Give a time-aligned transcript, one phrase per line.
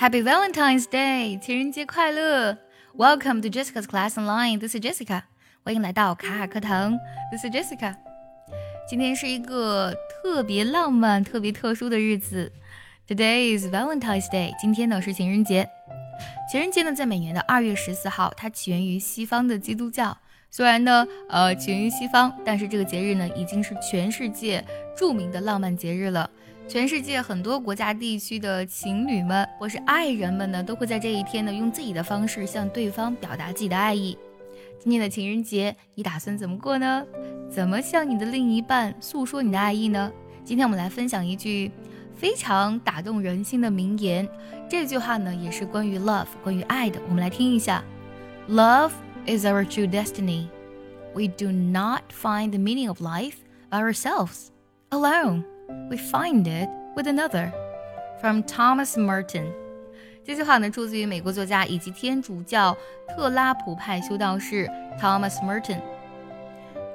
[0.00, 2.56] Happy Valentine's Day，情人节快乐
[2.96, 4.56] ！Welcome to Jessica's Class Online.
[4.60, 5.22] This is Jessica.
[5.64, 6.96] 欢迎来到卡卡课堂。
[7.32, 7.96] This is Jessica.
[8.88, 9.92] 今天是一个
[10.22, 12.52] 特别浪漫、特别特殊的日子。
[13.08, 14.54] Today is Valentine's Day.
[14.60, 15.68] 今天呢是情人节。
[16.48, 20.16] 情人节呢在每年的二月十四号，它起源于西方的基督教。
[20.48, 24.64] 虽然呢，呃，起源于西方，但是这个节日呢已经是全世界
[24.96, 26.30] 著名的浪漫节日了。
[26.68, 34.18] 全世界很多国家地区的情侣们或是爱人们呢，都会在这一天呢，用自己的方式向对方表达自己的爱意。
[34.78, 37.02] 今天的情人节，你打算怎么过呢？
[37.50, 40.12] 怎么向你的另一半诉说你的爱意呢？
[40.44, 41.72] 今天我们来分享一句
[42.14, 44.28] 非常打动人心的名言。
[44.68, 47.00] 这句话呢，也是关于 love，关于爱的。
[47.08, 47.82] 我们来听一下
[48.46, 48.92] ：Love
[49.26, 50.48] is our true destiny.
[51.14, 53.36] We do not find the meaning of life
[53.70, 54.48] by ourselves
[54.90, 55.44] alone.
[55.90, 57.52] We find it with another.
[58.20, 59.46] From Thomas Merton。
[60.24, 62.76] 这句话呢，出自于美国作家以及天主教
[63.08, 64.68] 特拉普派修道士
[65.00, 65.80] Thomas Merton。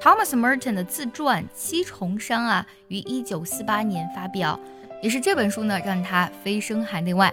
[0.00, 4.60] Thomas Merton 的自传《七重伤》啊，于一九四八年发表，
[5.00, 7.32] 也是这本书呢让他飞升海内外。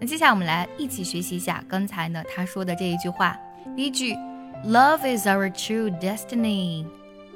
[0.00, 3.38] 那接下来我们来一起学习一下刚才呢他说的这一句话。
[3.76, 4.14] 第一句
[4.64, 6.86] ，Love is our true destiny。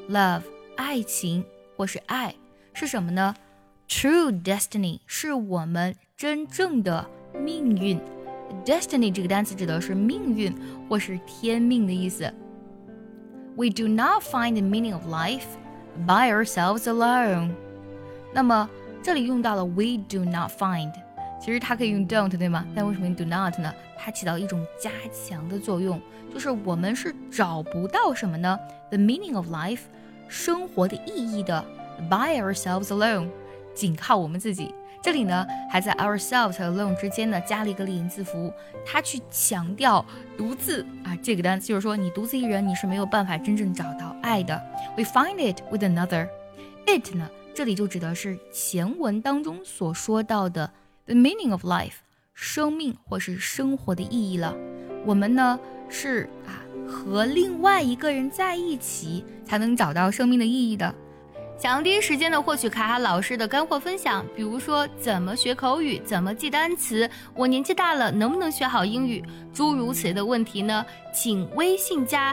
[0.09, 0.43] Love，
[0.77, 1.45] 爱情
[1.77, 2.35] 或是爱。
[2.79, 3.35] 是什么呢
[3.89, 7.05] ？True destiny 是我们真正的
[7.35, 8.01] 命运。
[8.65, 10.55] Destiny 这个单词指的是命运
[10.89, 12.33] 或是天命的意思。
[13.57, 15.43] We do not find the meaning of life
[16.07, 17.51] by ourselves alone。
[18.33, 18.71] 那么
[19.03, 20.93] 这里用到了 we do not find，
[21.41, 22.65] 其实它可以用 don't 对吗？
[22.77, 23.75] 但为什么用 do not 呢？
[23.99, 26.01] 它起到一种加强的作用，
[26.33, 28.57] 就是我们是找不到什么呢
[28.91, 29.81] ？The meaning of life，
[30.29, 31.65] 生活的意义的。
[32.09, 33.29] By ourselves alone，
[33.75, 34.75] 仅靠我们自己。
[35.01, 38.53] 这里呢，还在 ourselves alone 之间呢加了一个连字符，
[38.85, 40.05] 它去强调
[40.37, 44.61] 独自啊这个单词，就是说你独自一人，你是没有办法真正找到爱的。
[44.97, 46.29] We find it with another。
[46.87, 50.73] It 呢，这里就指的是前文当中所说到的
[51.07, 51.99] the meaning of life，
[52.35, 54.57] 生命或是生活的意义了。
[55.05, 55.59] 我们呢
[55.89, 56.59] 是啊
[56.89, 60.93] 和另外一个人在一起，才能找到生命的意义的。
[61.59, 70.87] 想要第一时间的获取卡卡老师的干货分享，比如说怎么学口语、怎么记单词，我年纪大了能不能学好英语，诸如此类的问题呢？
[71.13, 72.33] 请微信加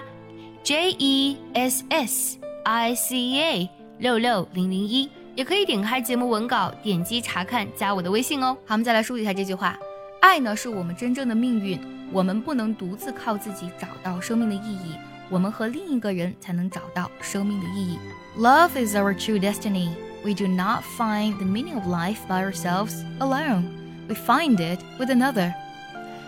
[0.64, 8.56] J E S S I C A 六六零零一，也可以点开节目文稿，点击查看，加我的微信哦。
[8.68, 9.76] 好，我们再来梳理一下这句话：
[10.22, 11.80] 爱呢是我们真正的命运，
[12.12, 14.94] 我们不能独自靠自己找到生命的意义。
[15.30, 17.98] 我们和另一个人才能找到生命的意义。
[18.38, 19.90] Love is our true destiny.
[20.24, 23.66] We do not find the meaning of life by ourselves alone.
[24.08, 25.54] We find it with another.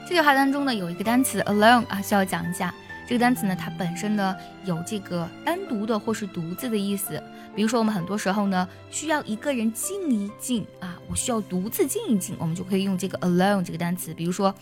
[0.07, 2.73] 这句话当中呢，有一个单词 alone 啊，需要讲一下。
[3.07, 4.35] 这个单词呢，它本身呢
[4.65, 7.21] 有这个单独的或是独自的意思。
[7.55, 14.13] 比如说，我们很多时候呢需要一个人静一静啊，我需要独自静一静，我们就可以用这个 alone 这个单词。
[14.13, 14.53] 比如说。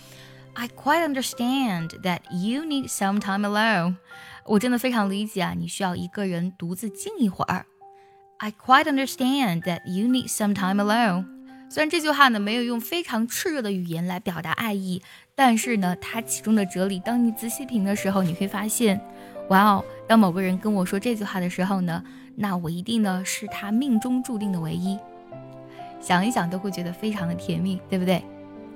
[0.57, 3.97] I quite understand that you need some time alone。
[4.45, 7.65] 我真的非常理解啊，你需要一个人独自静一会儿。
[8.37, 11.25] I quite understand that you need some time alone。
[11.69, 15.01] 虽然这句话呢没有用非常炽热的语言来表达爱意，
[15.35, 19.01] 但是呢，它其中的哲理，当你仔细品的时候，你会发现，
[19.49, 22.01] 哇哦，当某个人跟我说这句话的时候呢，
[22.35, 24.97] 那我一定呢是他命中注定的唯一。
[25.99, 28.23] 想一想都会觉得非常的甜蜜，对不对？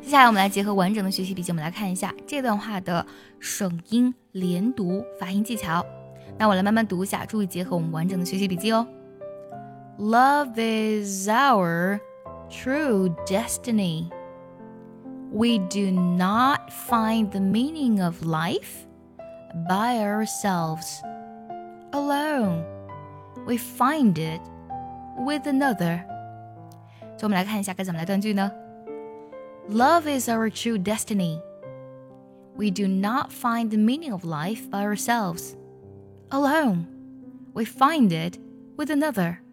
[0.02, 3.06] 接下来，我们来结合完整的学习笔记，我们来看一下这段话的
[3.40, 5.86] 省音、连读、发音技巧。
[6.38, 8.88] 那我来慢慢读一下，注意结合我们完整的学习笔记哦。
[10.00, 12.00] Love is our
[12.50, 14.10] true destiny.
[15.32, 18.88] We do not find the meaning of life
[19.68, 20.88] by ourselves
[21.92, 22.64] alone.
[23.46, 24.42] We find it
[25.18, 26.02] with another.
[27.18, 28.50] 所以，我们来看一下该怎么来断句呢
[29.70, 31.40] ？Love is our true destiny.
[32.56, 35.56] We do not find the meaning of life by ourselves.
[36.32, 36.88] Alone,
[37.54, 38.40] we find it
[38.78, 39.44] with another.